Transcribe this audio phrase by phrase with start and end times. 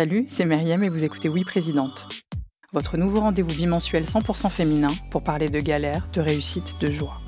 [0.00, 2.08] Salut, c'est Myriam et vous écoutez Oui Présidente.
[2.72, 7.20] Votre nouveau rendez-vous bimensuel 100% féminin pour parler de galère, de réussite, de joie.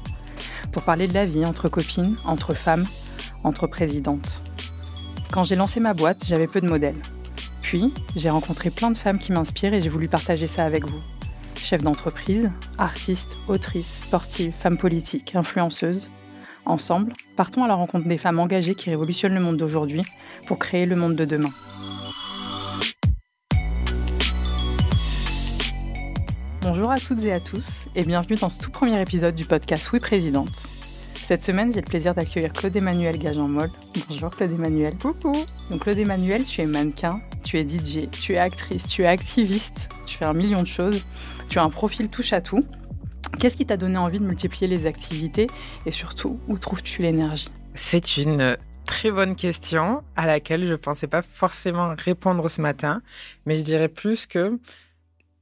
[0.72, 2.87] Pour parler de la vie entre copines, entre femmes,
[3.45, 4.42] entre présidentes.
[5.31, 6.96] Quand j'ai lancé ma boîte, j'avais peu de modèles.
[7.60, 11.03] Puis, j'ai rencontré plein de femmes qui m'inspirent et j'ai voulu partager ça avec vous.
[11.54, 16.09] Chefs d'entreprise, artistes, autrices, sportives, femmes politiques, influenceuses.
[16.64, 20.00] Ensemble, partons à la rencontre des femmes engagées qui révolutionnent le monde d'aujourd'hui
[20.46, 21.52] pour créer le monde de demain.
[26.62, 29.90] Bonjour à toutes et à tous et bienvenue dans ce tout premier épisode du podcast
[29.92, 30.62] Oui Présidente.
[31.16, 33.68] Cette semaine, j'ai le plaisir d'accueillir Claude Emmanuel Gajan-Moll.
[34.08, 34.96] Bonjour Claude Emmanuel.
[34.96, 35.32] Coucou.
[35.70, 39.88] Donc Claude Emmanuel, tu es mannequin, tu es DJ, tu es actrice, tu es activiste,
[40.06, 41.04] tu fais un million de choses,
[41.48, 42.64] tu as un profil touche à tout.
[43.40, 45.48] Qu'est-ce qui t'a donné envie de multiplier les activités
[45.84, 47.48] et surtout, où trouves-tu l'énergie?
[47.74, 53.02] C'est une très bonne question à laquelle je ne pensais pas forcément répondre ce matin,
[53.47, 54.60] mais je dirais plus que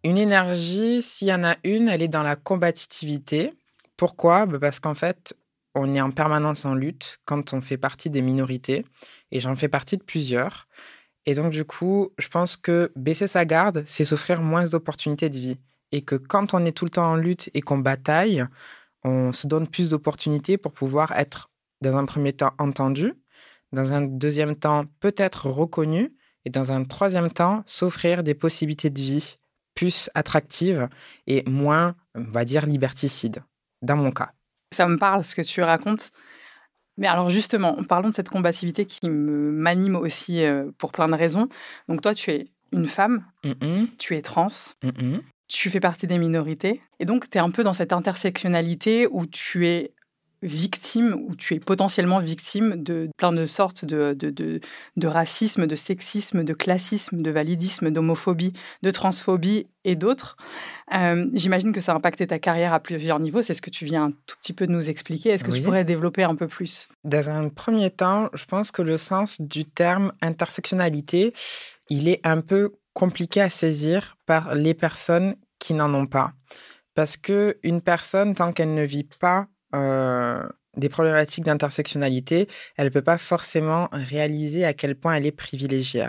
[0.04, 3.52] une énergie, s'il y en a une, elle est dans la combativité.
[3.96, 4.46] Pourquoi?
[4.46, 5.36] Bah, Parce qu'en fait,
[5.74, 8.84] on est en permanence en lutte quand on fait partie des minorités,
[9.30, 10.68] et j'en fais partie de plusieurs.
[11.26, 15.38] Et donc, du coup, je pense que baisser sa garde, c'est s'offrir moins d'opportunités de
[15.38, 15.58] vie.
[15.92, 18.44] Et que quand on est tout le temps en lutte et qu'on bataille,
[19.04, 21.50] on se donne plus d'opportunités pour pouvoir être,
[21.82, 23.14] dans un premier temps, entendu,
[23.72, 26.14] dans un deuxième temps, peut-être reconnu,
[26.46, 29.39] et dans un troisième temps, s'offrir des possibilités de vie
[29.80, 30.90] plus attractive
[31.26, 33.42] et moins, on va dire, liberticide,
[33.80, 34.32] dans mon cas.
[34.74, 36.10] Ça me parle ce que tu racontes.
[36.98, 41.14] Mais alors justement, parlons de cette combativité qui me m'anime aussi euh, pour plein de
[41.14, 41.48] raisons.
[41.88, 43.24] Donc toi, tu es une femme,
[43.98, 44.48] tu es trans,
[45.48, 46.82] tu fais partie des minorités.
[46.98, 49.94] Et donc, tu es un peu dans cette intersectionnalité où tu es
[50.42, 54.30] victime ou tu es potentiellement victime de plein de sortes de, de,
[54.96, 58.52] de, racisme, de sexisme, de classisme, de validisme, d'homophobie,
[58.82, 60.36] de transphobie et d'autres.
[60.94, 63.42] Euh, j'imagine que ça a impacté ta carrière à plusieurs niveaux.
[63.42, 65.30] C'est ce que tu viens un tout petit peu de nous expliquer.
[65.30, 66.88] Est-ce que tu pourrais développer un peu plus?
[67.04, 71.32] Dans un premier temps, je pense que le sens du terme intersectionnalité,
[71.88, 76.32] il est un peu compliqué à saisir par les personnes qui n'en ont pas.
[76.94, 80.42] Parce que une personne, tant qu'elle ne vit pas euh,
[80.76, 86.08] des problématiques d'intersectionnalité, elle ne peut pas forcément réaliser à quel point elle est privilégiée.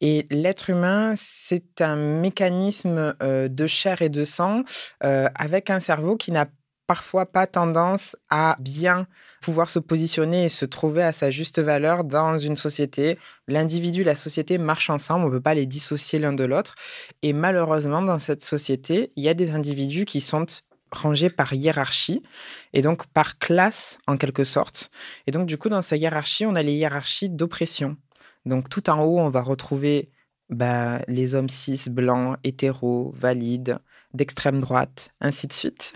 [0.00, 4.64] Et l'être humain, c'est un mécanisme euh, de chair et de sang
[5.04, 6.46] euh, avec un cerveau qui n'a
[6.86, 9.06] parfois pas tendance à bien
[9.42, 13.16] pouvoir se positionner et se trouver à sa juste valeur dans une société.
[13.46, 16.74] L'individu la société marchent ensemble, on ne peut pas les dissocier l'un de l'autre.
[17.22, 20.46] Et malheureusement, dans cette société, il y a des individus qui sont
[20.92, 22.22] rangé par hiérarchie
[22.72, 24.90] et donc par classe en quelque sorte.
[25.26, 27.96] Et donc du coup, dans sa hiérarchie, on a les hiérarchies d'oppression.
[28.46, 30.10] Donc tout en haut, on va retrouver
[30.48, 33.78] bah, les hommes cis, blancs, hétéros, valides,
[34.14, 35.92] d'extrême droite, ainsi de suite.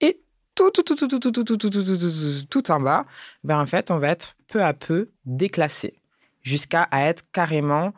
[0.00, 0.22] Et
[0.54, 3.04] tout, tout, tout, tout, tout, tout, tout, tout, tout, tout, tout, tout en bas,
[3.44, 6.00] ben en fait, on va être peu à peu déclassé
[6.42, 7.92] jusqu'à être carrément,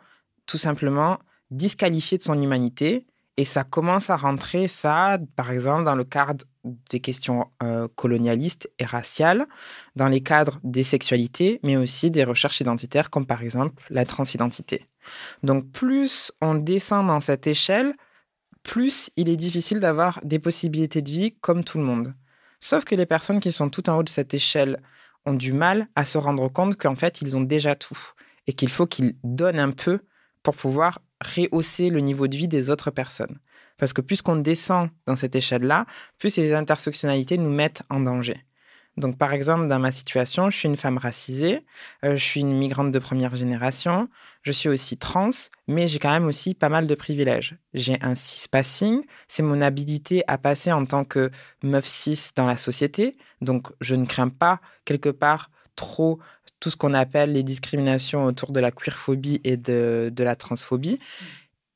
[0.45, 1.19] tout simplement,
[1.51, 3.07] disqualifié de son humanité
[3.37, 8.69] et ça commence à rentrer, ça, par exemple, dans le cadre des questions euh, colonialistes
[8.77, 9.47] et raciales,
[9.95, 14.85] dans les cadres des sexualités, mais aussi des recherches identitaires, comme par exemple la transidentité.
[15.43, 17.95] Donc plus on descend dans cette échelle,
[18.63, 22.13] plus il est difficile d'avoir des possibilités de vie comme tout le monde.
[22.59, 24.83] Sauf que les personnes qui sont tout en haut de cette échelle
[25.25, 27.97] ont du mal à se rendre compte qu'en fait, ils ont déjà tout
[28.45, 30.01] et qu'il faut qu'ils donnent un peu
[30.43, 33.39] pour pouvoir rehausser le niveau de vie des autres personnes.
[33.77, 35.85] Parce que puisqu'on descend dans cette échelle-là,
[36.17, 38.43] plus ces intersectionnalités nous mettent en danger.
[38.97, 41.65] Donc, par exemple, dans ma situation, je suis une femme racisée,
[42.03, 44.09] euh, je suis une migrante de première génération,
[44.41, 45.29] je suis aussi trans,
[45.67, 47.55] mais j'ai quand même aussi pas mal de privilèges.
[47.73, 51.31] J'ai un cis passing, c'est mon habilité à passer en tant que
[51.63, 56.19] meuf cis dans la société, donc je ne crains pas quelque part trop
[56.61, 60.99] tout ce qu'on appelle les discriminations autour de la queerphobie et de, la transphobie.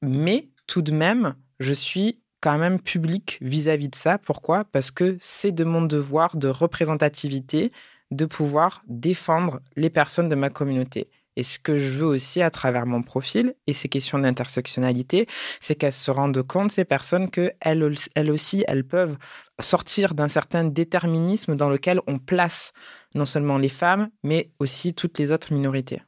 [0.01, 4.17] Mais tout de même, je suis quand même public vis-à-vis de ça.
[4.19, 4.63] Pourquoi?
[4.63, 7.73] Parce que c'est de mon devoir de représentativité
[8.11, 11.09] de pouvoir défendre les personnes de ma communauté.
[11.35, 15.25] Et ce que je veux aussi à travers mon profil et ces questions d'intersectionnalité,
[15.59, 17.83] c'est qu'elles se rendent compte, ces personnes, qu'elles
[18.31, 19.17] aussi, elles peuvent
[19.59, 22.71] sortir d'un certain déterminisme dans lequel on place
[23.15, 26.01] non seulement les femmes, mais aussi toutes les autres minorités.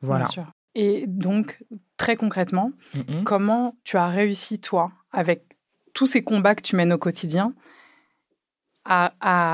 [0.00, 0.24] Voilà.
[0.24, 0.52] Bien sûr.
[0.74, 1.62] Et donc,
[1.96, 2.72] très concrètement,
[3.24, 5.44] comment tu as réussi, toi, avec
[5.92, 7.54] tous ces combats que tu mènes au quotidien,
[8.84, 9.12] à,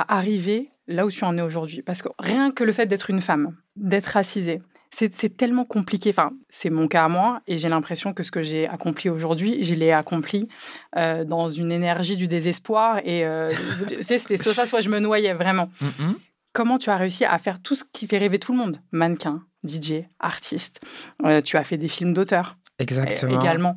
[0.08, 1.82] arriver là où tu en es aujourd'hui?
[1.82, 6.10] Parce que rien que le fait d'être une femme, d'être racisée, c'est tellement compliqué.
[6.10, 9.62] Enfin, c'est mon cas à moi, et j'ai l'impression que ce que j'ai accompli aujourd'hui,
[9.62, 10.48] je l'ai accompli
[10.96, 12.98] euh, dans une énergie du désespoir.
[13.04, 13.50] Et euh,
[14.00, 15.70] c'était ça, soit je me noyais vraiment.
[15.80, 16.14] Mm-hmm.
[16.52, 18.80] Comment tu as réussi à faire tout ce qui fait rêver tout le monde?
[18.90, 20.80] Mannequin, DJ, artiste.
[21.24, 22.56] Euh, tu as fait des films d'auteur.
[22.78, 23.40] Exactement.
[23.40, 23.74] également.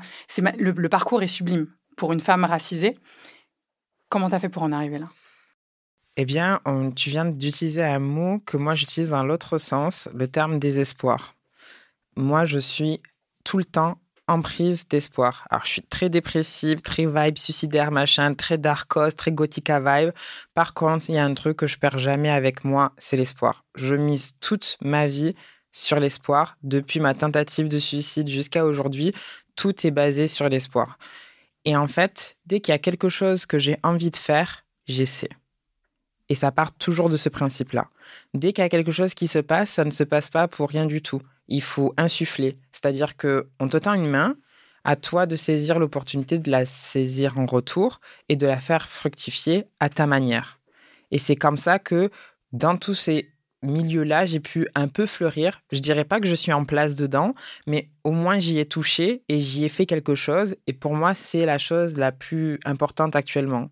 [0.58, 1.68] Le, le parcours est sublime
[1.98, 2.98] pour une femme racisée.
[4.10, 5.10] Comment tu as fait pour en arriver là?
[6.16, 6.62] Eh bien,
[6.96, 11.36] tu viens d'utiliser un mot que moi j'utilise dans l'autre sens, le terme désespoir.
[12.16, 13.02] Moi, je suis
[13.44, 15.48] tout le temps en prise d'espoir.
[15.50, 20.12] Alors, je suis très dépressive, très vibe suicidaire, machin, très darkos, très gothica vibe.
[20.54, 23.66] Par contre, il y a un truc que je perds jamais avec moi, c'est l'espoir.
[23.76, 25.36] Je mise toute ma vie
[25.72, 26.58] sur l'espoir.
[26.64, 29.14] Depuis ma tentative de suicide jusqu'à aujourd'hui,
[29.56, 30.98] tout est basé sur l'espoir.
[31.66, 35.30] Et en fait, dès qu'il y a quelque chose que j'ai envie de faire, j'essaie.
[36.30, 37.90] Et ça part toujours de ce principe-là.
[38.34, 40.70] Dès qu'il y a quelque chose qui se passe, ça ne se passe pas pour
[40.70, 41.22] rien du tout.
[41.48, 42.58] Il faut insuffler.
[42.72, 44.36] C'est-à-dire que on te tend une main,
[44.84, 48.00] à toi de saisir l'opportunité de la saisir en retour
[48.30, 50.60] et de la faire fructifier à ta manière.
[51.12, 52.10] Et c'est comme ça que
[52.52, 53.30] dans tous ces
[53.62, 55.62] milieux-là, j'ai pu un peu fleurir.
[55.72, 57.34] Je dirais pas que je suis en place dedans,
[57.66, 60.56] mais au moins j'y ai touché et j'y ai fait quelque chose.
[60.68, 63.70] Et pour moi, c'est la chose la plus importante actuellement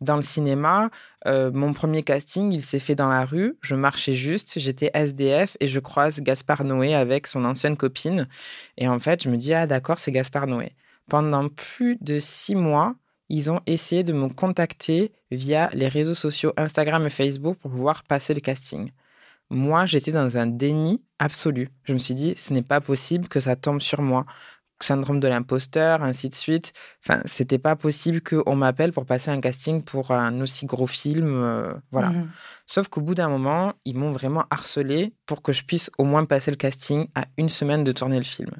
[0.00, 0.90] dans le cinéma.
[1.26, 3.56] Euh, mon premier casting, il s'est fait dans la rue.
[3.60, 8.28] Je marchais juste, j'étais SDF et je croise Gaspard Noé avec son ancienne copine.
[8.76, 10.72] Et en fait, je me dis, ah d'accord, c'est Gaspard Noé.
[11.08, 12.94] Pendant plus de six mois,
[13.28, 18.04] ils ont essayé de me contacter via les réseaux sociaux Instagram et Facebook pour pouvoir
[18.04, 18.90] passer le casting.
[19.50, 21.70] Moi, j'étais dans un déni absolu.
[21.84, 24.26] Je me suis dit, ce n'est pas possible que ça tombe sur moi
[24.80, 26.72] syndrome de l'imposteur, ainsi de suite.
[27.04, 31.42] Enfin, c'était pas possible qu'on m'appelle pour passer un casting pour un aussi gros film.
[31.42, 32.10] Euh, voilà.
[32.10, 32.30] Mhm.
[32.66, 36.24] Sauf qu'au bout d'un moment, ils m'ont vraiment harcelé pour que je puisse au moins
[36.24, 38.50] passer le casting à une semaine de tourner le film.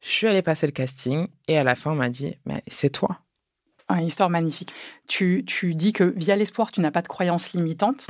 [0.00, 2.90] Je suis allée passer le casting et à la fin, on m'a dit Mais c'est
[2.90, 3.20] toi.
[3.90, 4.72] une histoire magnifique.
[5.08, 8.06] Tu, tu dis que via l'espoir, tu n'as pas de croyances limitantes,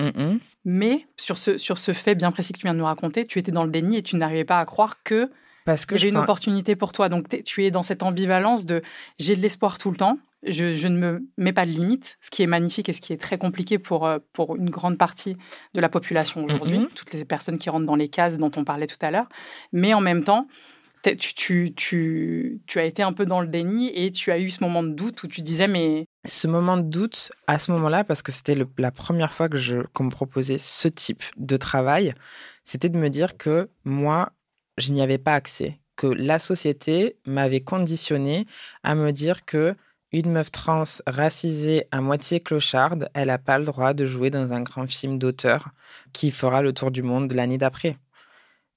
[0.64, 3.38] mais sur ce, sur ce fait bien précis que tu viens de nous raconter, tu
[3.38, 5.31] étais dans le déni et tu n'arrivais pas à croire que
[5.64, 7.08] parce que j'ai une opportunité pour toi.
[7.08, 8.82] Donc, tu es dans cette ambivalence de
[9.19, 12.43] j'ai de l'espoir tout le temps, je, ne me mets pas de limite, ce qui
[12.43, 15.37] est magnifique et ce qui est très compliqué pour, euh, pour une grande partie
[15.75, 16.94] de la population aujourd'hui, mm-hmm.
[16.94, 19.28] toutes les personnes qui rentrent dans les cases dont on parlait tout à l'heure.
[19.72, 20.46] Mais en même temps,
[21.02, 24.64] tu, tu, tu, as été un peu dans le déni et tu as eu ce
[24.64, 26.06] moment de doute où tu disais mais...
[26.25, 29.82] Ce moment de doute, à ce moment-là, parce que c'était la première fois que je,
[29.93, 32.14] qu'on me proposait ce type de travail,
[32.62, 34.32] c'était de me dire que moi,
[34.79, 38.47] je n'y avais pas accès, que la société m'avait conditionné
[38.82, 39.76] à me dire que
[40.12, 44.53] une meuf trans racisée à moitié clocharde, elle n'a pas le droit de jouer dans
[44.53, 45.71] un grand film d'auteur
[46.12, 47.97] qui fera le tour du monde l'année d'après.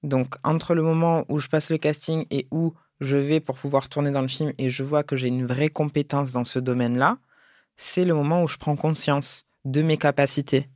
[0.02, 3.90] Donc entre le moment où je passe le casting et où je vais pour pouvoir
[3.90, 7.20] tourner dans le film et je vois que j'ai une vraie compétence dans ce domaine-là,
[7.76, 10.68] c'est le moment où je prends conscience de mes capacités.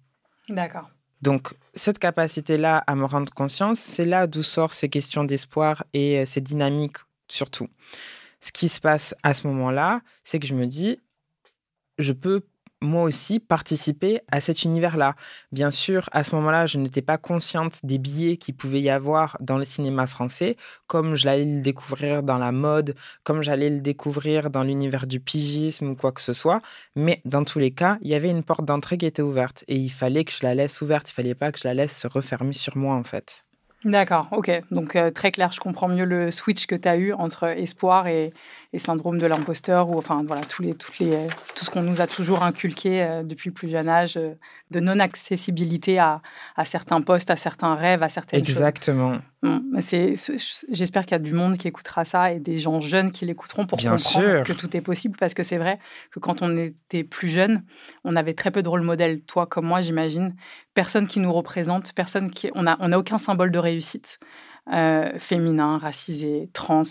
[0.47, 0.91] D'accord.
[1.21, 6.19] Donc, cette capacité-là à me rendre conscience, c'est là d'où sortent ces questions d'espoir et
[6.19, 6.97] euh, ces dynamiques
[7.27, 7.67] surtout.
[8.39, 10.99] Ce qui se passe à ce moment-là, c'est que je me dis,
[11.97, 12.41] je peux
[12.81, 15.15] moi aussi participer à cet univers-là.
[15.51, 19.37] Bien sûr, à ce moment-là, je n'étais pas consciente des billets qu'il pouvait y avoir
[19.39, 20.57] dans le cinéma français,
[20.87, 25.89] comme j'allais le découvrir dans la mode, comme j'allais le découvrir dans l'univers du pigisme
[25.89, 26.61] ou quoi que ce soit.
[26.95, 29.75] Mais dans tous les cas, il y avait une porte d'entrée qui était ouverte et
[29.75, 31.09] il fallait que je la laisse ouverte.
[31.09, 33.45] Il fallait pas que je la laisse se refermer sur moi, en fait.
[33.83, 34.51] D'accord, ok.
[34.69, 38.07] Donc euh, très clair, je comprends mieux le switch que tu as eu entre espoir
[38.07, 38.31] et,
[38.73, 41.99] et syndrome de l'imposteur, ou enfin voilà, tous les, toutes les, tout ce qu'on nous
[41.99, 44.35] a toujours inculqué euh, depuis le plus jeune âge, euh,
[44.71, 46.21] de non-accessibilité à,
[46.55, 49.15] à, certains postes, à certains rêves, à certaines Exactement.
[49.15, 49.21] choses.
[50.69, 53.65] J'espère qu'il y a du monde qui écoutera ça et des gens jeunes qui l'écouteront
[53.65, 55.77] pour comprendre que tout est possible, parce que c'est vrai
[56.11, 57.63] que quand on était plus jeune,
[58.05, 60.35] on avait très peu de rôle modèle, toi comme moi j'imagine,
[60.73, 62.49] personne qui nous représente, personne qui...
[62.55, 64.19] On n'a on a aucun symbole de réussite.
[64.71, 66.83] Euh, féminin, racisé, trans.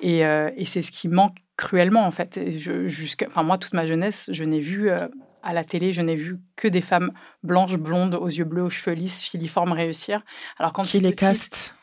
[0.00, 2.38] Et, euh, et c'est ce qui manque cruellement, en fait.
[2.58, 5.08] Je, enfin, moi, toute ma jeunesse, je n'ai vu euh,
[5.42, 7.12] à la télé, je n'ai vu que des femmes
[7.42, 10.22] blanches, blondes, aux yeux bleus, aux cheveux lisses, filiformes réussir.
[10.58, 11.74] Alors quand qui les caste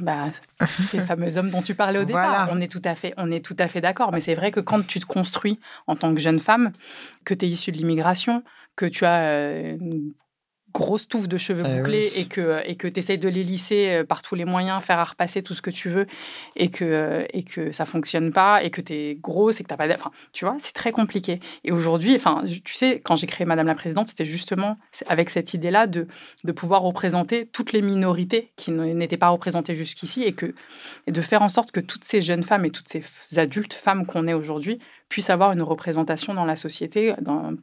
[0.00, 0.30] bah,
[0.66, 3.44] ces fameux hommes dont tu parlais au départ, on est tout à fait, on est
[3.44, 4.10] tout à fait d'accord.
[4.12, 6.72] Mais c'est vrai que quand tu te construis en tant que jeune femme,
[7.24, 8.42] que tu es issue de l'immigration,
[8.74, 9.76] que tu as
[10.72, 13.90] grosses touffes de cheveux eh bouclés et que et que tu essayes de les lisser
[13.90, 16.06] euh, par tous les moyens, faire à repasser tout ce que tu veux
[16.56, 19.68] et que euh, et que ça fonctionne pas et que tu es grosse et que
[19.68, 21.40] tu pas enfin tu vois, c'est très compliqué.
[21.64, 25.54] Et aujourd'hui, enfin tu sais quand j'ai créé madame la présidente, c'était justement avec cette
[25.54, 26.06] idée-là de
[26.44, 30.54] de pouvoir représenter toutes les minorités qui n'étaient pas représentées jusqu'ici et que
[31.06, 33.02] et de faire en sorte que toutes ces jeunes femmes et toutes ces
[33.38, 37.54] adultes femmes qu'on est aujourd'hui puissent avoir une représentation dans la société dans,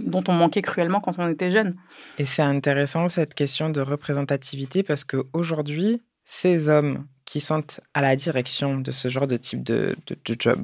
[0.00, 1.76] dont on manquait cruellement quand on était jeune.
[2.18, 7.64] Et c'est intéressant cette question de représentativité parce qu'aujourd'hui, ces hommes qui sont
[7.94, 10.62] à la direction de ce genre de type de, de job,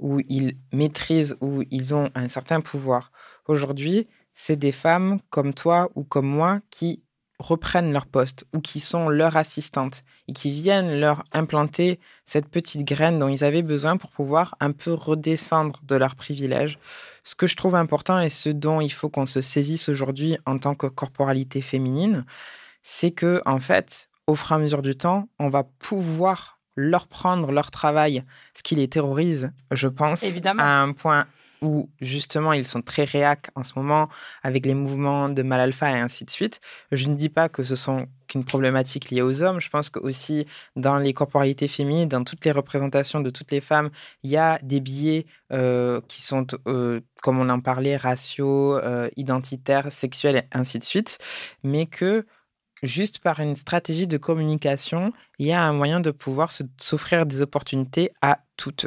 [0.00, 3.12] où ils maîtrisent, où ils ont un certain pouvoir,
[3.46, 7.02] aujourd'hui, c'est des femmes comme toi ou comme moi qui
[7.38, 12.84] reprennent leur poste ou qui sont leur assistante et qui viennent leur implanter cette petite
[12.84, 16.78] graine dont ils avaient besoin pour pouvoir un peu redescendre de leurs privilèges.
[17.22, 20.58] Ce que je trouve important et ce dont il faut qu'on se saisisse aujourd'hui en
[20.58, 22.24] tant que corporalité féminine,
[22.82, 27.08] c'est que en fait, au fur et à mesure du temps, on va pouvoir leur
[27.08, 30.62] prendre leur travail, ce qui les terrorise, je pense, Évidemment.
[30.62, 31.26] à un point
[31.62, 34.08] où justement ils sont très réac en ce moment
[34.42, 36.60] avec les mouvements de mal alpha et ainsi de suite.
[36.92, 39.60] Je ne dis pas que ce sont qu'une problématique liée aux hommes.
[39.60, 40.46] Je pense que aussi
[40.76, 43.90] dans les corporalités féminines, dans toutes les représentations de toutes les femmes,
[44.22, 49.08] il y a des biais euh, qui sont, euh, comme on en parlait, raciaux, euh,
[49.16, 51.18] identitaires, sexuels et ainsi de suite,
[51.62, 52.26] mais que
[52.82, 57.42] juste par une stratégie de communication, il y a un moyen de pouvoir s'offrir des
[57.42, 58.86] opportunités à toutes.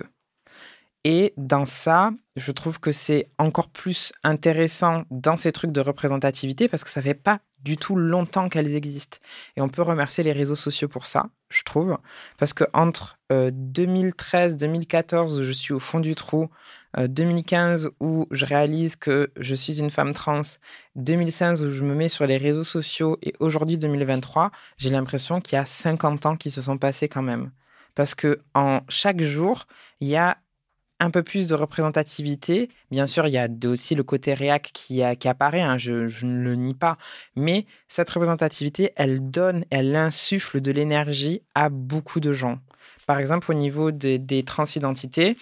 [1.04, 6.68] Et dans ça, je trouve que c'est encore plus intéressant dans ces trucs de représentativité
[6.68, 9.18] parce que ça fait pas du tout longtemps qu'elles existent.
[9.56, 11.98] Et on peut remercier les réseaux sociaux pour ça, je trouve.
[12.38, 16.50] Parce que entre 2013, 2014, où je suis au fond du trou,
[16.98, 20.42] 2015, euh, où je réalise que je suis une femme trans,
[20.96, 25.56] 2016, où je me mets sur les réseaux sociaux, et aujourd'hui, 2023, j'ai l'impression qu'il
[25.56, 27.52] y a 50 ans qui se sont passés quand même.
[27.96, 29.66] Parce que en chaque jour,
[30.00, 30.38] il y a
[31.02, 32.70] un peu plus de représentativité.
[32.92, 36.56] Bien sûr, il y a aussi le côté réac qui, apparaît, hein, je, ne le
[36.56, 36.98] nie pas,
[37.36, 42.60] mais cette représentativité, elle donne, elle insuffle de l'énergie à beaucoup de gens.
[43.08, 45.38] Par exemple, au niveau des transidentités,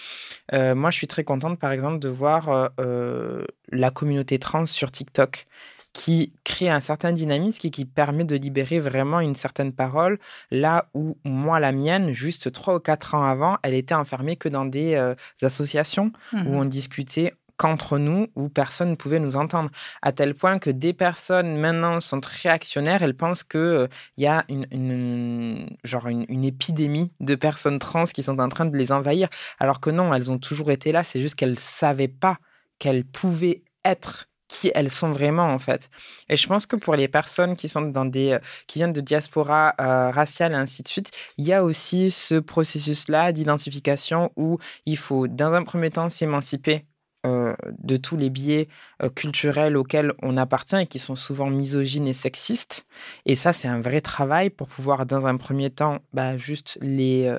[0.53, 4.65] euh, moi, je suis très contente, par exemple, de voir euh, euh, la communauté trans
[4.65, 5.45] sur TikTok
[5.93, 10.19] qui crée un certain dynamisme et qui permet de libérer vraiment une certaine parole,
[10.51, 14.49] là où moi, la mienne, juste trois ou quatre ans avant, elle était enfermée que
[14.49, 19.35] dans des euh, associations où mmh on discutait qu'entre nous, où personne ne pouvait nous
[19.35, 19.69] entendre.
[20.01, 24.45] À tel point que des personnes maintenant sont réactionnaires, elles pensent qu'il euh, y a
[24.47, 29.27] une, genre une, une, épidémie de personnes trans qui sont en train de les envahir,
[29.59, 32.37] alors que non, elles ont toujours été là, c'est juste qu'elles ne savaient pas
[32.79, 35.89] qu'elles pouvaient être qui elles sont vraiment en fait.
[36.27, 38.99] Et je pense que pour les personnes qui sont dans des euh, qui viennent de
[38.99, 44.31] diaspora euh, raciale et ainsi de suite, il y a aussi ce processus là d'identification
[44.35, 46.85] où il faut dans un premier temps s'émanciper
[47.25, 48.69] euh, de tous les biais
[49.15, 52.85] culturels auxquels on appartient et qui sont souvent misogynes et sexistes.
[53.25, 57.29] Et ça, c'est un vrai travail pour pouvoir, dans un premier temps, bah, juste les,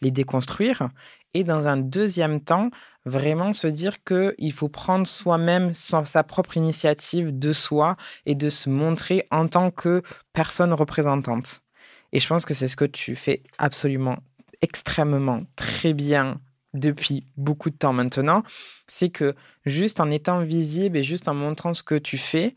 [0.00, 0.88] les déconstruire.
[1.34, 2.70] Et dans un deuxième temps,
[3.06, 7.96] vraiment se dire qu'il faut prendre soi-même sa propre initiative de soi
[8.26, 11.62] et de se montrer en tant que personne représentante.
[12.12, 14.18] Et je pense que c'est ce que tu fais absolument
[14.60, 16.40] extrêmement très bien
[16.74, 18.42] depuis beaucoup de temps maintenant,
[18.86, 19.34] c'est que
[19.64, 22.56] juste en étant visible et juste en montrant ce que tu fais,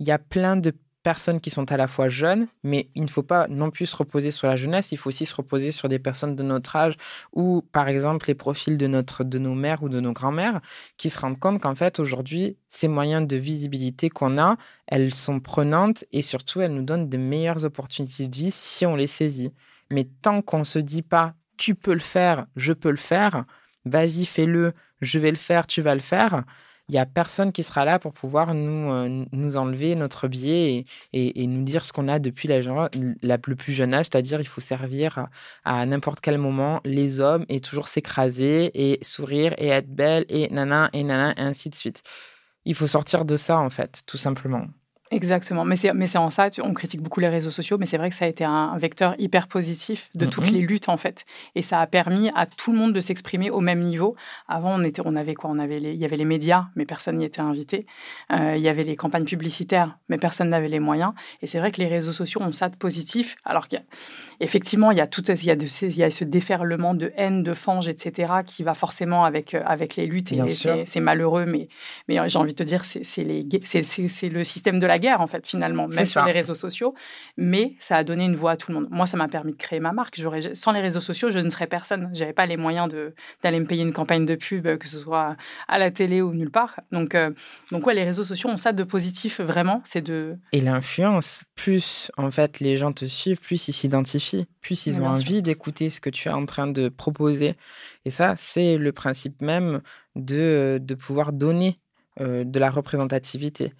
[0.00, 3.08] il y a plein de personnes qui sont à la fois jeunes, mais il ne
[3.08, 5.88] faut pas non plus se reposer sur la jeunesse, il faut aussi se reposer sur
[5.88, 6.96] des personnes de notre âge
[7.32, 10.60] ou par exemple les profils de, notre, de nos mères ou de nos grands-mères
[10.96, 15.40] qui se rendent compte qu'en fait aujourd'hui, ces moyens de visibilité qu'on a, elles sont
[15.40, 19.52] prenantes et surtout elles nous donnent de meilleures opportunités de vie si on les saisit.
[19.92, 23.44] Mais tant qu'on ne se dit pas tu peux le faire, je peux le faire,
[23.84, 26.44] vas-y fais-le, je vais le faire, tu vas le faire,
[26.90, 30.84] il n'y a personne qui sera là pour pouvoir nous, euh, nous enlever notre biais
[31.12, 34.48] et, et, nous dire ce qu'on a depuis la, le plus jeune âge, c'est-à-dire il
[34.48, 35.28] faut servir
[35.64, 40.48] à, n'importe quel moment les hommes et toujours s'écraser et sourire et être belle et
[40.52, 42.02] nana et nana et ainsi de suite.
[42.64, 44.66] Il faut sortir de ça en fait, tout simplement.
[45.12, 45.64] Exactement.
[45.64, 48.10] Mais c'est, mais c'est en ça, on critique beaucoup les réseaux sociaux, mais c'est vrai
[48.10, 51.24] que ça a été un, vecteur hyper positif de toutes les luttes, en fait.
[51.56, 54.14] Et ça a permis à tout le monde de s'exprimer au même niveau.
[54.46, 55.50] Avant, on, était, on avait quoi?
[55.50, 57.86] On avait Il y avait les médias, mais personne n'y était invité.
[58.32, 61.12] Euh, il y avait les campagnes publicitaires, mais personne n'avait les moyens.
[61.42, 63.66] Et c'est vrai que les réseaux sociaux ont ça de positif, alors
[64.40, 67.12] qu'effectivement, il y a tout il y a, de, il y a ce déferlement de
[67.16, 70.32] haine, de fange, etc., qui va forcément avec, euh, avec les luttes.
[70.32, 71.68] Et c'est, c'est malheureux, mais,
[72.08, 75.88] mais j'ai envie de te dire, c'est, le système de la guerre, en fait, finalement,
[75.88, 76.94] même sur les réseaux sociaux.
[77.36, 78.88] Mais ça a donné une voix à tout le monde.
[78.90, 80.20] Moi, ça m'a permis de créer ma marque.
[80.54, 82.10] Sans les réseaux sociaux, je ne serais personne.
[82.12, 82.88] J'avais pas les moyens
[83.42, 85.36] d'aller me payer une campagne de pub, que ce soit
[85.68, 86.80] à la télé ou nulle part.
[86.92, 87.30] Donc, euh,
[87.70, 89.82] donc ouais, les réseaux sociaux ont ça de positif, vraiment.
[89.84, 90.36] C'est de.
[90.52, 94.29] Et l'influence, plus en fait les gens te suivent, plus ils s'identifient,
[94.60, 97.54] plus ils ont envie d'écouter ce que tu es en train de proposer.
[98.04, 99.80] Et ça, c'est le principe même
[100.16, 101.80] de, de pouvoir donner
[102.20, 103.72] euh, de la représentativité.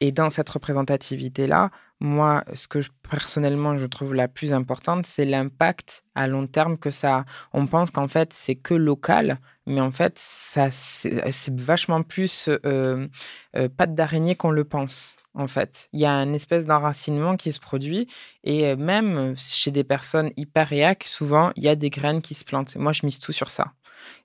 [0.00, 6.04] Et dans cette représentativité-là, moi, ce que personnellement je trouve la plus importante, c'est l'impact
[6.14, 7.24] à long terme que ça a.
[7.54, 13.08] On pense qu'en fait, c'est que local, mais en fait, c'est vachement plus euh,
[13.56, 15.16] euh, patte d'araignée qu'on le pense.
[15.32, 18.06] En fait, il y a une espèce d'enracinement qui se produit
[18.44, 22.34] et euh, même chez des personnes hyper réac, souvent il y a des graines qui
[22.34, 22.76] se plantent.
[22.76, 23.72] Moi, je mise tout sur ça.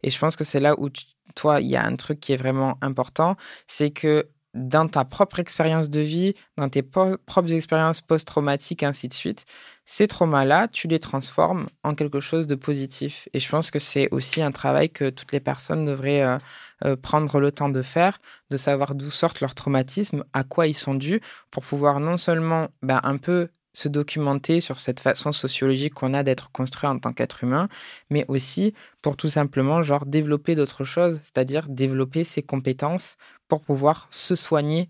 [0.03, 0.89] Et je pense que c'est là où
[1.35, 3.37] toi, il y a un truc qui est vraiment important,
[3.67, 9.13] c'est que dans ta propre expérience de vie, dans tes propres expériences post-traumatiques, ainsi de
[9.13, 9.45] suite,
[9.85, 13.27] ces traumas-là, tu les transformes en quelque chose de positif.
[13.33, 16.37] Et je pense que c'est aussi un travail que toutes les personnes devraient euh,
[16.85, 20.75] euh, prendre le temps de faire, de savoir d'où sortent leurs traumatismes, à quoi ils
[20.75, 25.93] sont dus, pour pouvoir non seulement ben, un peu se documenter sur cette façon sociologique
[25.93, 27.69] qu'on a d'être construit en tant qu'être humain,
[28.09, 33.15] mais aussi pour tout simplement genre développer d'autres choses, c'est-à-dire développer ses compétences
[33.47, 34.89] pour pouvoir se soigner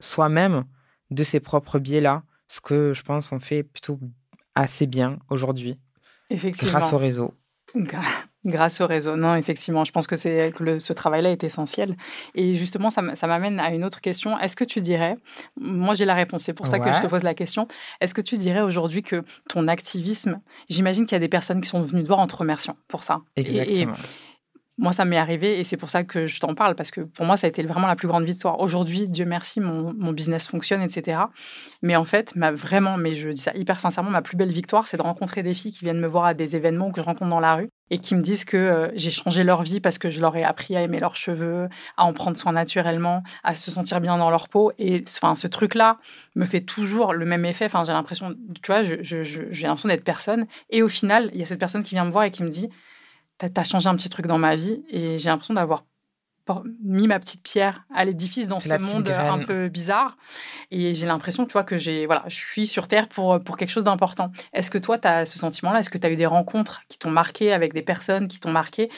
[0.00, 0.64] soi-même
[1.10, 4.00] de ses propres biais-là, ce que je pense qu'on fait plutôt
[4.54, 5.78] assez bien aujourd'hui.
[6.70, 7.34] Grâce au réseau.
[8.44, 9.16] Grâce au réseau.
[9.16, 11.96] Non, effectivement, je pense que, c'est, que ce travail-là est essentiel.
[12.34, 14.38] Et justement, ça, m'amène à une autre question.
[14.38, 15.16] Est-ce que tu dirais,
[15.60, 17.68] moi j'ai la réponse, c'est pour ça que je te pose la question,
[18.00, 21.68] est-ce que tu dirais aujourd'hui que ton activisme, j'imagine qu'il y a des personnes qui
[21.68, 23.20] sont venues te voir en te remerciant pour ça.
[23.36, 23.94] Exactement.
[24.82, 27.24] Moi, ça m'est arrivé et c'est pour ça que je t'en parle, parce que pour
[27.24, 28.58] moi, ça a été vraiment la plus grande victoire.
[28.58, 31.20] Aujourd'hui, Dieu merci, mon, mon, business fonctionne, etc.
[31.82, 34.96] Mais en fait, vraiment, mais je dis ça hyper sincèrement, ma plus belle victoire, c'est
[34.96, 37.38] de rencontrer des filles qui viennent me voir à des événements que je rencontre dans
[37.38, 40.20] la rue et qui me disent que euh, j'ai changé leur vie parce que je
[40.20, 44.00] leur ai appris à aimer leurs cheveux, à en prendre soin naturellement, à se sentir
[44.00, 44.72] bien dans leur peau.
[44.80, 45.98] Et ce truc-là
[46.34, 47.68] me fait toujours le même effet.
[47.68, 48.96] J'ai l'impression, tu vois, j'ai
[49.62, 50.46] l'impression d'être personne.
[50.70, 52.48] Et au final, il y a cette personne qui vient me voir et qui me
[52.48, 52.68] dit
[53.54, 55.84] as changé un petit truc dans ma vie et j'ai l'impression d'avoir
[56.82, 60.16] mis ma petite pierre à l'édifice dans ce monde un peu bizarre.
[60.70, 63.70] Et j'ai l'impression, tu vois, que j'ai, voilà, je suis sur Terre pour, pour quelque
[63.70, 64.32] chose d'important.
[64.52, 65.80] Est-ce que toi, tu as ce sentiment-là?
[65.80, 68.50] Est-ce que tu as eu des rencontres qui t'ont marqué avec des personnes qui t'ont
[68.50, 68.90] marqué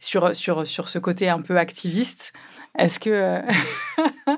[0.00, 2.32] sur, sur, sur ce côté un peu activiste?
[2.78, 3.10] Est-ce que...
[3.10, 3.42] Euh,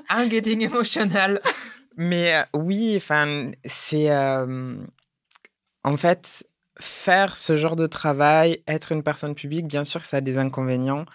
[0.09, 1.41] I'm getting emotional.
[1.97, 4.09] Mais euh, oui, enfin, c'est...
[4.09, 4.75] Euh,
[5.83, 6.45] en fait,
[6.79, 11.05] faire ce genre de travail, être une personne publique, bien sûr ça a des inconvénients,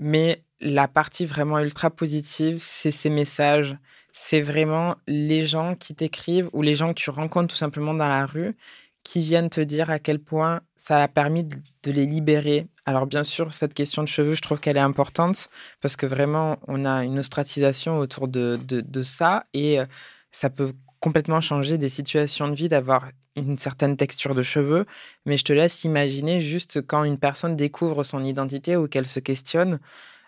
[0.00, 3.76] mais la partie vraiment ultra positive, c'est ces messages.
[4.12, 8.08] C'est vraiment les gens qui t'écrivent ou les gens que tu rencontres tout simplement dans
[8.08, 8.56] la rue
[9.04, 12.68] qui viennent te dire à quel point ça a permis de les libérer.
[12.86, 15.48] Alors bien sûr, cette question de cheveux, je trouve qu'elle est importante
[15.80, 19.86] parce que vraiment, on a une ostratisation autour de, de, de ça et euh,
[20.30, 24.86] ça peut complètement changer des situations de vie d'avoir une certaine texture de cheveux,
[25.26, 29.20] mais je te laisse imaginer juste quand une personne découvre son identité ou qu'elle se
[29.20, 29.80] questionne,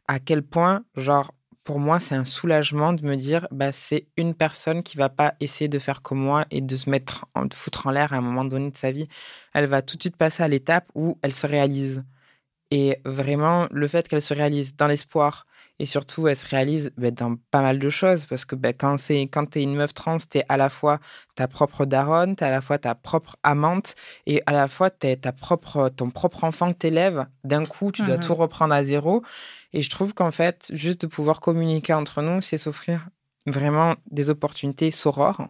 [0.09, 1.35] à quel point, genre,
[1.65, 5.35] pour moi, c'est un soulagement de me dire, bah, c'est une personne qui va pas
[5.41, 8.21] essayer de faire comme moi et de se mettre, en, foutre en l'air à un
[8.21, 9.09] moment donné de sa vie.
[9.55, 12.05] Elle va tout de suite passer à l'étape où elle se réalise.
[12.71, 15.47] Et vraiment, le fait qu'elle se réalise dans l'espoir,
[15.79, 18.97] et surtout, elle se réalise bah, dans pas mal de choses parce que bah, quand
[18.99, 21.01] c'est quand tu es une meuf trans, tu es à la fois
[21.35, 23.95] ta propre daronne, tu à la fois ta propre amante
[24.27, 27.27] et à la fois tu ta propre, ton propre enfant que tu élèves.
[27.45, 29.23] D'un coup, tu dois mmh tout reprendre à zéro.
[29.73, 33.09] Et je trouve qu'en fait, juste de pouvoir communiquer entre nous, c'est s'offrir
[33.47, 35.49] vraiment des opportunités sorores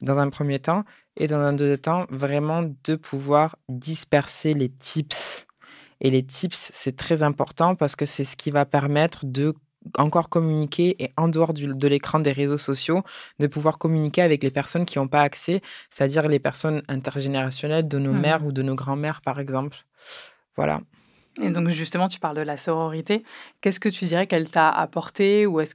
[0.00, 0.84] dans un premier temps
[1.16, 5.46] et dans un deuxième temps, vraiment de pouvoir disperser les tips.
[6.00, 9.54] Et les tips, c'est très important parce que c'est ce qui va permettre de
[9.98, 13.02] encore communiquer et en dehors de l'écran des réseaux sociaux,
[13.38, 17.98] de pouvoir communiquer avec les personnes qui n'ont pas accès, c'est-à-dire les personnes intergénérationnelles de
[17.98, 18.20] nos mmh.
[18.20, 19.84] mères ou de nos grands-mères, par exemple.
[20.56, 20.80] Voilà.
[21.42, 23.24] Et donc justement, tu parles de la sororité.
[23.60, 25.74] Qu'est-ce que tu dirais qu'elle t'a apporté ou est-ce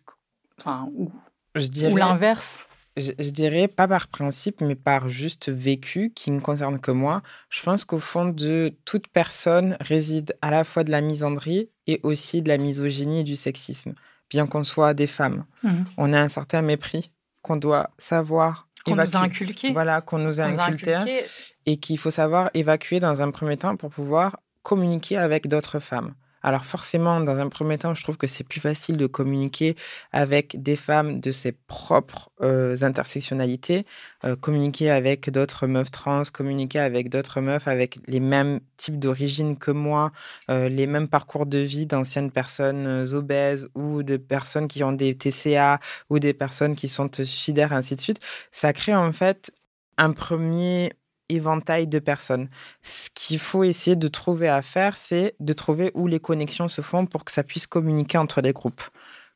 [0.59, 1.11] enfin ou,
[1.55, 2.68] ou l'inverse?
[2.99, 7.21] Je, dirais pas par principe, mais par juste vécu qui ne concerne que moi.
[7.49, 11.99] Je pense qu'au fond de toute personne réside à la fois de la misandrie et
[12.03, 13.93] aussi de la misogynie et du sexisme,
[14.29, 15.45] bien qu'on soit des femmes.
[15.63, 15.85] Mhm.
[15.97, 19.71] On a un certain mépris qu'on doit savoir qu'on nous a inculqué.
[19.73, 21.23] Voilà, qu'on nous a inculqué,
[21.65, 26.13] et qu'il faut savoir évacuer dans un premier temps pour pouvoir communiquer avec d'autres femmes.
[26.43, 29.75] Alors forcément, dans un premier temps, je trouve que c'est plus facile de communiquer
[30.11, 33.85] avec des femmes de ses propres euh, intersectionnalités,
[34.23, 39.57] euh, communiquer avec d'autres meufs trans, communiquer avec d'autres meufs avec les mêmes types d'origine
[39.57, 40.11] que moi,
[40.49, 45.15] euh, les mêmes parcours de vie d'anciennes personnes obèses ou de personnes qui ont des
[45.15, 48.19] TCA ou des personnes qui sont suicidaires, ainsi de suite.
[48.51, 49.51] Ça crée en fait
[49.97, 50.91] un premier
[51.29, 52.49] éventail de personnes.
[52.81, 56.81] Ce qu'il faut essayer de trouver à faire, c'est de trouver où les connexions se
[56.81, 58.81] font pour que ça puisse communiquer entre les groupes.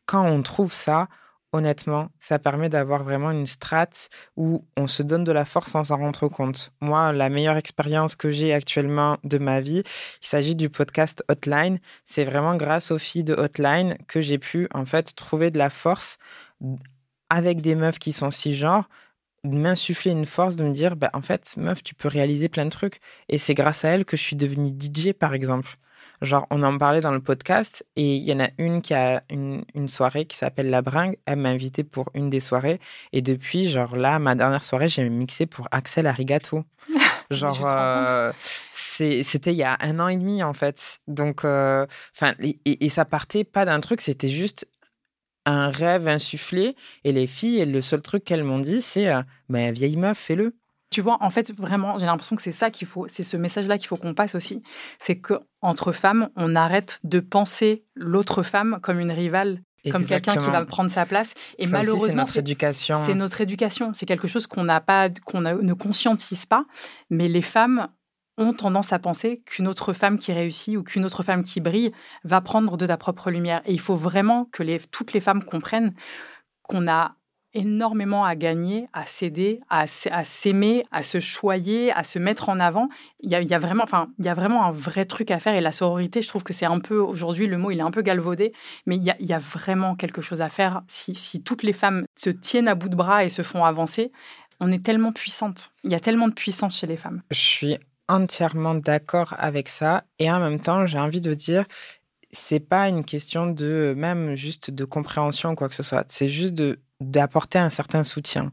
[0.06, 1.08] Quand on trouve ça,
[1.54, 5.86] honnêtement, ça permet d'avoir vraiment une strate où on se donne de la force sans
[5.86, 6.72] s'en rendre compte.
[6.82, 9.84] Moi, la meilleure expérience que j'ai actuellement de ma vie,
[10.22, 11.80] il s'agit du podcast Hotline.
[12.06, 15.70] C'est vraiment grâce aux filles de Hotline que j'ai pu en fait trouver de la
[15.70, 16.18] force
[17.30, 18.32] avec des meufs qui sont
[19.44, 22.66] cisgenres m'insuffler une force de me dire, bah, en fait, meuf, tu peux réaliser plein
[22.66, 23.00] de trucs.
[23.30, 25.78] Et c'est grâce à elle que je suis devenue DJ, par exemple.
[26.22, 29.24] Genre, on en parlait dans le podcast et il y en a une qui a
[29.30, 31.18] une, soirée qui s'appelle La Bringue.
[31.26, 32.80] Elle m'a invité pour une des soirées.
[33.12, 36.64] Et depuis, genre là, ma dernière soirée, j'ai mixé pour Axel Arigato.
[37.32, 38.32] genre, euh,
[38.72, 41.00] c'était il y a un an et demi, en fait.
[41.08, 44.66] Donc, euh, enfin, et, et, ça partait pas d'un truc, c'était juste
[45.46, 46.76] un rêve insufflé.
[47.04, 50.56] Et les filles, le seul truc qu'elles m'ont dit, c'est euh, bah, vieille meuf, fais-le.
[50.90, 53.80] Tu vois, en fait, vraiment, j'ai l'impression que c'est ça qu'il faut, c'est ce message-là
[53.80, 54.62] qu'il faut qu'on passe aussi.
[55.00, 60.38] C'est que entre femmes, on arrête de penser l'autre femme comme une rivale comme quelqu'un
[60.38, 61.34] qui va prendre sa place.
[61.58, 62.98] Et malheureusement, c'est notre éducation.
[63.06, 63.92] C'est notre éducation.
[63.94, 66.66] C'est quelque chose qu'on n'a pas, qu'on ne conscientise pas.
[67.10, 67.90] Mais les femmes
[68.38, 71.92] ont tendance à penser qu'une autre femme qui réussit ou qu'une autre femme qui brille
[72.24, 73.62] va prendre de ta propre lumière.
[73.66, 75.94] Et il faut vraiment que les, toutes les femmes comprennent
[76.64, 77.16] qu'on a
[77.54, 82.90] énormément à gagner, à s'aider, à, s'aimer, à se choyer, à se mettre en avant.
[83.20, 85.54] Il y, a, vraiment, enfin, il y a vraiment un vrai truc à faire.
[85.54, 87.92] Et la sororité, je trouve que c'est un peu, aujourd'hui, le mot, il est un
[87.92, 88.54] peu galvaudé,
[88.86, 90.82] mais il y a, vraiment quelque chose à faire.
[90.88, 94.12] Si, si toutes les femmes se tiennent à bout de bras et se font avancer,
[94.60, 95.74] on est tellement puissante.
[95.84, 97.22] Il y a tellement de puissance chez les femmes.
[97.30, 100.06] Je suis entièrement d'accord avec ça.
[100.20, 101.66] Et en même temps, j'ai envie de dire,
[102.32, 106.06] c'est pas une question de même juste de compréhension ou quoi que ce soit.
[106.10, 106.62] C'est juste
[107.00, 108.52] d'apporter un certain soutien.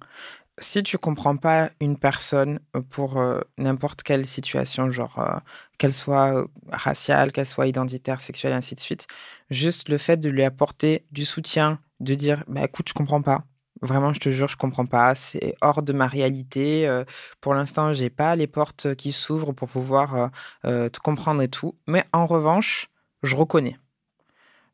[0.59, 2.61] Si tu comprends pas une personne
[2.91, 5.39] pour euh, n'importe quelle situation, genre euh,
[5.79, 9.07] qu'elle soit raciale, qu'elle soit identitaire, sexuelle, ainsi de suite,
[9.51, 13.45] juste le fait de lui apporter du soutien, de dire bah écoute, je comprends pas,
[13.83, 15.15] Vraiment, je te jure, je comprends pas.
[15.15, 16.87] C'est hors de ma réalité.
[16.87, 17.05] Euh,
[17.41, 20.29] pour l'instant, j'ai pas les portes qui s'ouvrent pour pouvoir euh,
[20.67, 21.75] euh, te comprendre et tout.
[21.87, 22.89] Mais en revanche,
[23.23, 23.79] je reconnais.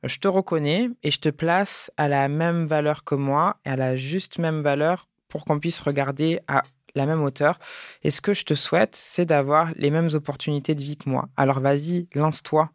[0.02, 3.76] Je te reconnais et je te place à la même valeur que moi et à
[3.76, 6.62] la juste même valeur pour qu'on puisse regarder à
[6.94, 7.58] la même hauteur.
[8.02, 11.28] Et ce que je te souhaite, c'est d'avoir les mêmes opportunités de vie que moi.
[11.36, 12.70] Alors vas-y, lance-toi.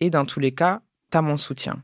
[0.00, 1.82] Et dans tous les cas, tu as mon soutien.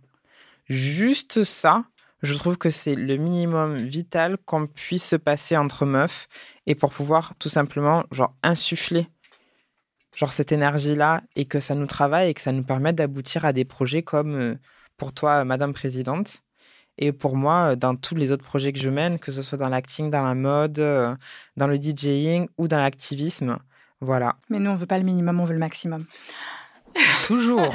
[0.68, 1.84] Juste ça,
[2.22, 6.28] je trouve que c'est le minimum vital qu'on puisse se passer entre meufs
[6.66, 9.08] et pour pouvoir tout simplement genre insuffler
[10.16, 13.44] genre cette énergie là et que ça nous travaille et que ça nous permette d'aboutir
[13.44, 14.54] à des projets comme euh,
[14.96, 16.42] pour toi madame présidente
[16.98, 19.58] et pour moi euh, dans tous les autres projets que je mène que ce soit
[19.58, 21.16] dans l'acting dans la mode euh,
[21.56, 23.58] dans le DJing ou dans l'activisme.
[24.00, 24.36] Voilà.
[24.50, 26.06] Mais nous on veut pas le minimum on veut le maximum
[27.26, 27.74] Toujours.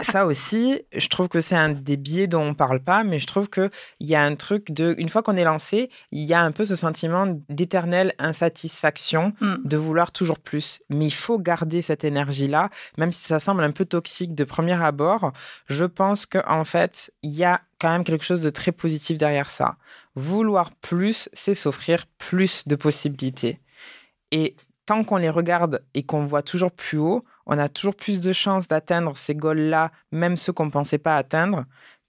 [0.00, 3.26] Ça aussi, je trouve que c'est un des biais dont on parle pas, mais je
[3.26, 6.42] trouve qu'il y a un truc de, une fois qu'on est lancé, il y a
[6.42, 9.54] un peu ce sentiment d'éternelle insatisfaction, mm.
[9.64, 10.80] de vouloir toujours plus.
[10.88, 14.80] Mais il faut garder cette énergie-là, même si ça semble un peu toxique de premier
[14.82, 15.32] abord.
[15.68, 19.50] Je pense qu'en fait, il y a quand même quelque chose de très positif derrière
[19.50, 19.76] ça.
[20.14, 23.60] Vouloir plus, c'est s'offrir plus de possibilités.
[24.30, 28.20] Et tant qu'on les regarde et qu'on voit toujours plus haut, on a toujours plus
[28.20, 31.64] de chances d'atteindre ces goals-là, même ceux qu'on ne pensait pas atteindre,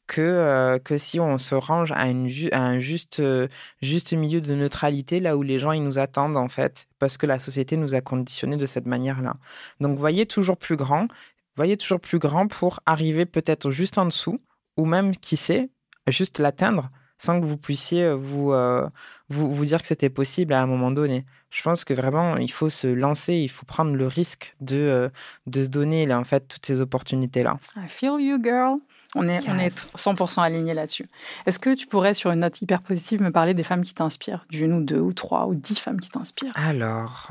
[0.07, 3.47] que, euh, que si on se range à, une un juste, euh,
[3.81, 7.25] juste milieu de neutralité, là où les gens ils nous attendent, en fait, parce que
[7.25, 9.35] la société nous a conditionnés de cette manière-là.
[9.79, 11.07] Donc, voyez toujours plus grand,
[11.55, 14.41] voyez toujours plus grand pour arriver peut-être juste en dessous,
[14.77, 15.69] ou même, qui sait,
[16.07, 16.89] juste l'atteindre
[17.23, 18.87] sans que vous puissiez euh, vous, euh,
[19.29, 21.25] vous, vous, dire que c'était possible à un moment donné.
[21.51, 25.09] Je pense que vraiment, il faut se lancer, il faut prendre le risque de, euh,
[25.47, 27.59] de se donner là, en fait, toutes ces opportunités-là.
[27.77, 28.79] I feel you, girl.
[29.15, 31.07] On est, on est 100% alignés là-dessus.
[31.45, 34.45] Est-ce que tu pourrais, sur une note hyper positive, me parler des femmes qui t'inspirent?
[34.49, 36.51] D'une ou deux ou trois ou dix femmes qui t'inspirent?
[36.55, 37.29] Alors,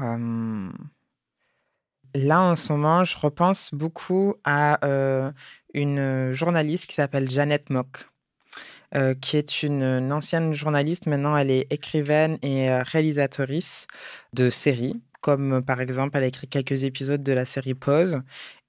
[2.14, 4.78] là, en ce moment, je repense beaucoup à
[5.74, 8.11] une journaliste qui s'appelle Jeannette Mock.
[8.94, 11.06] Euh, qui est une, ancienne journaliste.
[11.06, 13.86] Maintenant, elle est écrivaine et euh, réalisatrice
[14.34, 18.22] de séries comme par exemple elle a écrit quelques épisodes de la série Pause,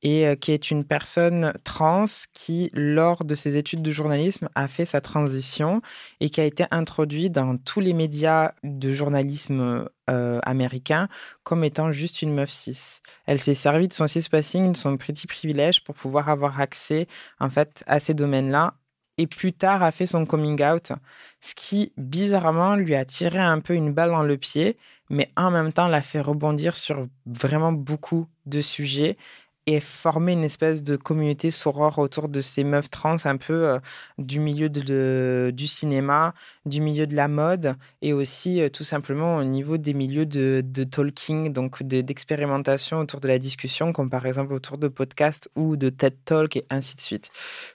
[0.03, 4.85] et qui est une personne trans qui, lors de ses études de journalisme, a fait
[4.85, 5.81] sa transition
[6.19, 11.07] et qui a été introduite dans tous les médias de journalisme euh, américain
[11.43, 12.99] comme étant juste une meuf cis.
[13.25, 17.07] Elle s'est servie de son cis passing, de son petit privilège pour pouvoir avoir accès
[17.39, 18.75] en fait à ces domaines-là
[19.17, 20.91] et plus tard a fait son coming out,
[21.39, 24.77] ce qui bizarrement lui a tiré un peu une balle dans le pied,
[25.09, 29.17] mais en même temps l'a fait rebondir sur vraiment beaucoup de sujets
[29.65, 33.79] et former une espèce de communauté sorore autour de ces meufs trans un peu euh,
[34.17, 36.33] du milieu de, du cinéma,
[36.65, 40.61] du milieu de la mode et aussi euh, tout simplement au niveau des milieux de,
[40.65, 45.77] de talking, donc d'expérimentation autour de la discussion, comme par exemple autour de podcasts ou
[45.77, 47.31] de TED Talk et ainsi de suite,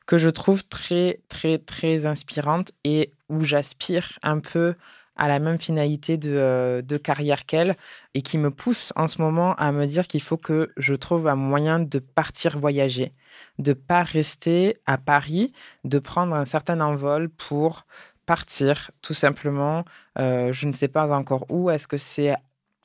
[0.06, 4.74] que je trouve très, très, très inspirante et où j'aspire un peu
[5.18, 7.76] à la même finalité de, euh, de carrière qu'elle
[8.14, 11.26] et qui me pousse en ce moment à me dire qu'il faut que je trouve
[11.28, 13.12] un moyen de partir voyager,
[13.58, 15.52] de pas rester à Paris,
[15.84, 17.84] de prendre un certain envol pour
[18.26, 19.84] partir tout simplement.
[20.18, 21.70] Euh, je ne sais pas encore où.
[21.70, 22.34] Est-ce que c'est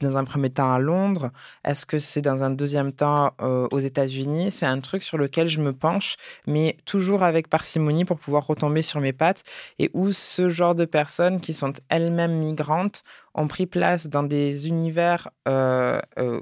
[0.03, 1.31] dans un premier temps à Londres.
[1.65, 4.51] Est-ce que c'est dans un deuxième temps euh, aux États-Unis?
[4.51, 8.81] C'est un truc sur lequel je me penche, mais toujours avec parcimonie pour pouvoir retomber
[8.81, 9.43] sur mes pattes.
[9.79, 14.67] Et où ce genre de personnes qui sont elles-mêmes migrantes ont pris place dans des
[14.67, 16.39] univers euh, euh,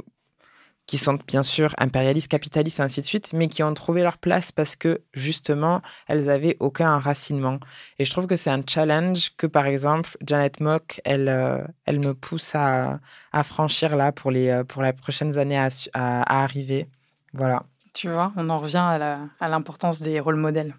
[0.92, 4.18] qui sont bien sûr impérialistes, capitalistes, et ainsi de suite, mais qui ont trouvé leur
[4.18, 7.60] place parce que justement, elles avaient aucun enracinement.
[7.98, 12.00] Et je trouve que c'est un challenge que, par exemple, Janet Mock, elle, euh, elle
[12.00, 13.00] me pousse à,
[13.32, 16.90] à, franchir là pour les, euh, pour les prochaines années à, à, arriver.
[17.34, 17.64] Voilà.
[17.94, 20.76] Tu vois, on en revient à l'importance des rôles modèles.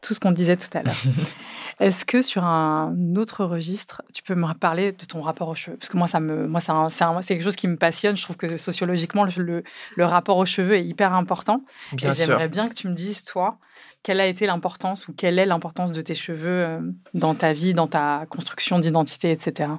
[0.00, 0.94] Tout ce qu'on disait tout à l'heure.
[1.82, 5.76] Est-ce que sur un autre registre, tu peux me parler de ton rapport aux cheveux?
[5.76, 8.16] Parce que moi, ça me, moi, c'est quelque chose qui me passionne.
[8.16, 9.64] Je trouve que sociologiquement, le,
[9.96, 11.64] le rapport aux cheveux est hyper important.
[11.92, 13.58] Bien et j'aimerais bien que tu me dises, toi,
[14.04, 16.80] quelle a été l'importance ou quelle est l'importance de tes cheveux euh,
[17.14, 19.70] dans ta vie, dans ta construction d'identité, etc.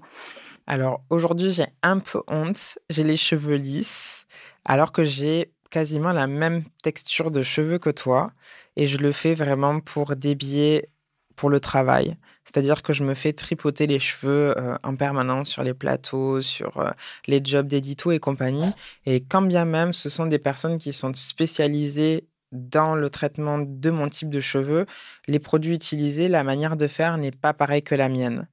[0.67, 2.79] Alors aujourd'hui, j'ai un peu honte.
[2.89, 4.25] J'ai les cheveux lisses,
[4.65, 8.31] alors que j'ai quasiment la même texture de cheveux que toi.
[8.75, 10.89] Et je le fais vraiment pour débiller
[11.35, 12.17] pour le travail.
[12.45, 16.77] C'est-à-dire que je me fais tripoter les cheveux euh, en permanence sur les plateaux, sur
[16.77, 16.91] euh,
[17.27, 18.71] les jobs d'édito et compagnie.
[19.05, 23.89] Et quand bien même ce sont des personnes qui sont spécialisées dans le traitement de
[23.89, 24.85] mon type de cheveux,
[25.27, 28.47] les produits utilisés, la manière de faire n'est pas pareille que la mienne.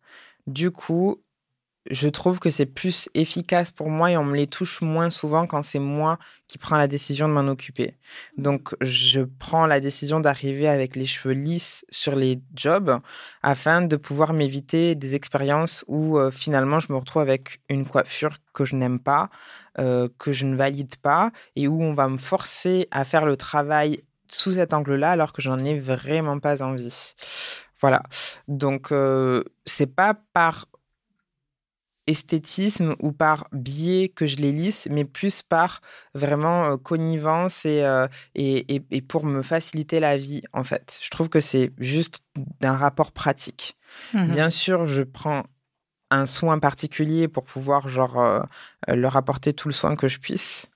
[0.46, 1.22] Du coup,
[1.88, 5.46] je trouve que c'est plus efficace pour moi et on me les touche moins souvent
[5.46, 7.96] quand c'est moi qui prends la décision de m'en occuper.
[8.36, 13.00] Donc, je prends la décision d'arriver avec les cheveux lisses sur les jobs
[13.42, 18.36] afin de pouvoir m'éviter des expériences où euh, finalement je me retrouve avec une coiffure
[18.52, 19.30] que je n'aime pas,
[19.78, 23.36] euh, que je ne valide pas et où on va me forcer à faire le
[23.36, 27.14] travail sous cet angle-là alors que j'en ai vraiment pas envie.
[27.80, 28.02] Voilà.
[28.46, 30.66] Donc, euh, c'est pas par
[32.10, 35.80] esthétisme ou par biais que je les lisse, mais plus par
[36.14, 40.98] vraiment euh, connivence euh, et, et, et, pour me faciliter la vie, en fait.
[41.02, 42.20] Je trouve que c'est juste
[42.60, 43.76] d'un rapport pratique.
[44.14, 45.44] Mmh Bien sûr, je prends
[46.10, 48.42] un soin particulier pour pouvoir genre euh,
[48.88, 50.68] leur apporter tout le soin que je puisse.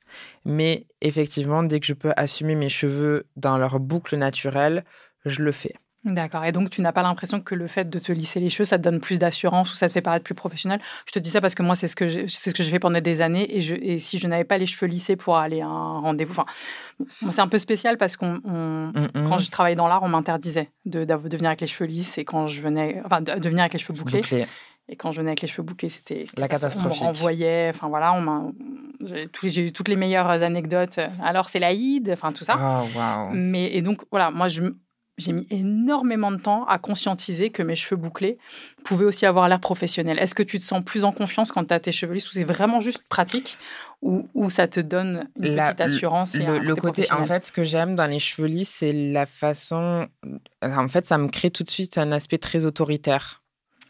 [0.44, 4.84] Mais effectivement, dès que je peux assumer mes cheveux dans leur boucle naturelle,
[5.24, 5.74] je le fais.
[6.04, 6.44] D'accord.
[6.44, 8.76] Et donc, tu n'as pas l'impression que le fait de te lisser les cheveux, ça
[8.76, 10.80] te donne plus d'assurance ou ça te fait paraître plus professionnel?
[11.06, 13.00] Je te dis ça parce que moi, c'est ce que j'ai, ce que fait pendant
[13.00, 13.56] des années.
[13.56, 16.32] Et, je, et si je n'avais pas les cheveux lissés pour aller à un rendez-vous,
[16.32, 16.44] enfin,
[17.32, 21.14] c'est un peu spécial parce qu'on, quand je travaillais dans l'art, on m'interdisait de, de,
[21.14, 23.98] venir avec les cheveux lisses et quand je venais, enfin, de, venir avec les cheveux
[23.98, 24.22] bouclés.
[24.86, 26.92] Et quand je venais avec les cheveux bouclés, c'était la catastrophe.
[27.00, 28.52] On me renvoyait, enfin voilà, on
[29.42, 31.00] j'ai eu toutes les meilleures anecdotes.
[31.22, 32.58] Alors c'est l'Aïd, enfin tout ça.
[32.60, 34.64] Oh, Mais et donc voilà, moi je
[35.16, 38.38] j'ai mis énormément de temps à conscientiser que mes cheveux bouclés
[38.84, 40.18] pouvaient aussi avoir l'air professionnel.
[40.18, 42.32] Est-ce que tu te sens plus en confiance quand tu as tes cheveux lisses ou
[42.32, 43.58] c'est vraiment juste pratique
[44.02, 47.64] ou, ou, ça te donne une petite assurance et le, côté, En fait, ce que
[47.64, 50.08] j'aime dans les cheveux lisses, c'est la façon.
[50.60, 53.42] En fait, ça me crée tout de suite un aspect très autoritaire.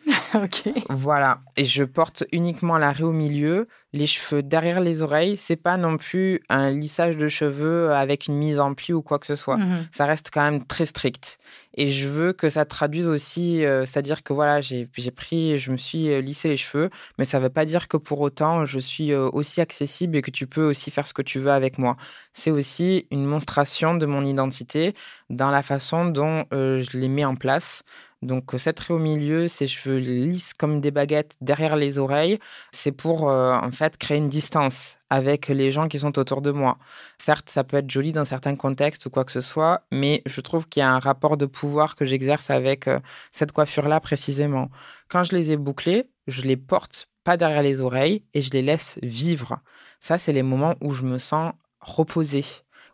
[0.35, 0.69] ok.
[0.91, 1.41] Voilà.
[1.57, 3.67] Et je porte uniquement l'arrêt au milieu.
[3.95, 8.35] Les cheveux derrière les oreilles, c'est pas non plus un lissage de cheveux avec une
[8.35, 9.57] mise en pli ou quoi que ce soit.
[9.57, 9.87] Mhm.
[9.93, 11.39] Ça reste quand même très strict.
[11.77, 15.77] Et je veux que ça traduise aussi, euh, c'est-à-dire que voilà, j'ai pris, je me
[15.77, 19.13] suis euh, lissé les cheveux, mais ça veut pas dire que pour autant je suis
[19.13, 21.97] euh, aussi accessible et que tu peux aussi faire ce que tu veux avec moi.
[22.33, 24.95] C'est aussi une monstration de mon identité
[25.31, 27.85] dans la façon dont je les mets en place.
[28.25, 32.39] Donc, cette trait au milieu, ces cheveux lisses comme des baguettes derrière les oreilles,
[32.73, 36.51] c'est pour euh, en fait créer une distance avec les gens qui sont autour de
[36.51, 36.79] moi.
[37.19, 40.41] Certes, ça peut être joli dans certains contextes ou quoi que ce soit, mais je
[40.41, 44.71] trouve qu'il y a un rapport de pouvoir que j'exerce avec euh, cette coiffure-là précisément.
[45.09, 48.63] Quand je les ai bouclées, je les porte pas derrière les oreilles et je les
[48.63, 49.61] laisse vivre.
[50.01, 52.45] Ça, c'est les moments où je me sens reposée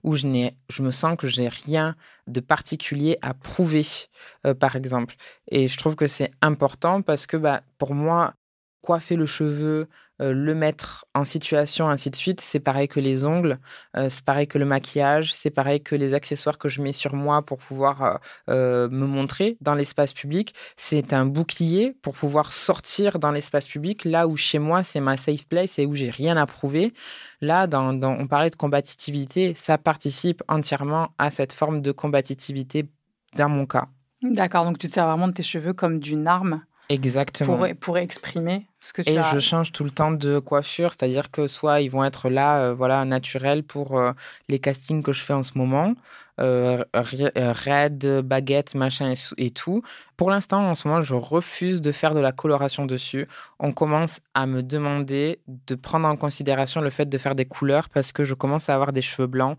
[0.03, 3.83] où je, je me sens que j'ai rien de particulier à prouver,
[4.47, 5.17] euh, par exemple.
[5.51, 8.35] Et je trouve que c'est important parce que bah, pour moi,
[8.83, 9.89] coiffer le cheveu,
[10.21, 12.41] euh, le mettre en situation, ainsi de suite.
[12.41, 13.59] C'est pareil que les ongles,
[13.97, 17.15] euh, c'est pareil que le maquillage, c'est pareil que les accessoires que je mets sur
[17.15, 20.55] moi pour pouvoir euh, me montrer dans l'espace public.
[20.77, 25.17] C'est un bouclier pour pouvoir sortir dans l'espace public, là où chez moi, c'est ma
[25.17, 26.93] safe place et où j'ai rien à prouver.
[27.41, 32.87] Là, dans, on parlait de combativité, ça participe entièrement à cette forme de combativité
[33.37, 33.89] dans mon cas.
[34.23, 37.57] D'accord, donc tu te sers vraiment de tes cheveux comme d'une arme Exactement.
[37.57, 39.33] Pour, pour, exprimer ce que tu Et as.
[39.33, 42.75] je change tout le temps de coiffure, c'est-à-dire que soit ils vont être là, euh,
[42.75, 44.13] voilà, naturels pour euh,
[44.49, 45.95] les castings que je fais en ce moment,
[46.41, 49.83] euh, euh raid, baguette, machin et, et tout.
[50.17, 53.29] Pour l'instant, en ce moment, je refuse de faire de la coloration dessus.
[53.61, 57.89] On commence à me demander de prendre en considération le fait de faire des couleurs
[57.89, 59.57] parce que je commence à avoir des cheveux blancs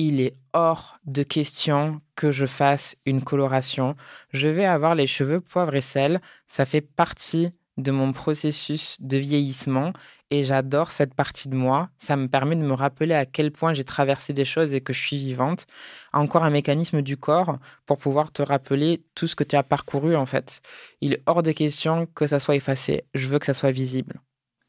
[0.00, 3.96] il est hors de question que je fasse une coloration.
[4.32, 6.22] Je vais avoir les cheveux poivre et sel.
[6.46, 9.92] Ça fait partie de mon processus de vieillissement
[10.30, 11.90] et j'adore cette partie de moi.
[11.98, 14.94] Ça me permet de me rappeler à quel point j'ai traversé des choses et que
[14.94, 15.66] je suis vivante.
[16.14, 20.16] Encore un mécanisme du corps pour pouvoir te rappeler tout ce que tu as parcouru
[20.16, 20.62] en fait.
[21.02, 23.04] Il est hors de question que ça soit effacé.
[23.12, 24.22] Je veux que ça soit visible.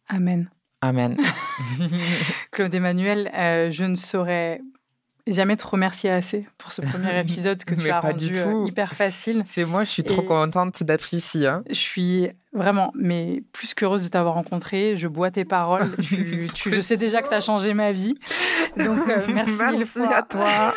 [0.09, 0.49] Amen.
[0.81, 1.15] Amen.
[2.51, 4.59] Claude Emmanuel, euh, je ne saurais
[5.27, 9.43] jamais te remercier assez pour ce premier épisode que tu as rendu euh, hyper facile.
[9.45, 11.45] C'est moi, je suis trop contente d'être ici.
[11.45, 11.63] Hein.
[11.69, 14.95] Je suis vraiment, mais plus qu'heureuse de t'avoir rencontré.
[14.95, 15.95] Je bois tes paroles.
[16.53, 18.15] tu, je sais déjà que tu as changé ma vie.
[18.77, 20.15] Donc, euh, merci, merci mille fois.
[20.15, 20.73] à toi.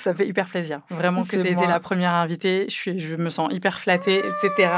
[0.00, 0.80] Ça fait hyper plaisir.
[0.90, 2.66] Vraiment que tu été la première invitée.
[2.68, 4.68] Je, suis, je me sens hyper flattée, etc.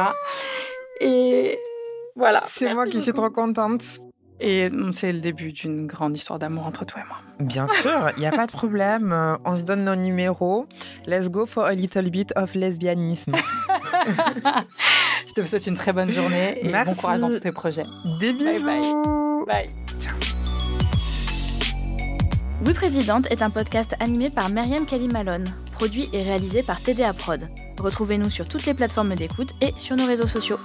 [1.00, 1.58] Et
[2.16, 2.42] voilà.
[2.46, 3.82] C'est moi qui suis trop contente.
[4.42, 7.18] Et c'est le début d'une grande histoire d'amour entre toi et moi.
[7.38, 9.12] Bien sûr, il n'y a pas de problème.
[9.12, 10.66] Euh, on se donne nos numéros.
[11.06, 13.34] Let's go for a little bit of lesbianisme.
[15.28, 17.84] Je te souhaite une très bonne journée et bon courage dans tous tes projets.
[18.18, 18.66] Des bisous.
[18.66, 19.46] Bye bye.
[19.46, 19.70] bye.
[20.00, 20.14] Ciao.
[22.66, 27.48] Oui Présidente est un podcast animé par Myriam Kalimalone, produit et réalisé par TDA Prod.
[27.78, 30.58] Retrouvez-nous sur toutes les plateformes d'écoute et sur nos réseaux sociaux.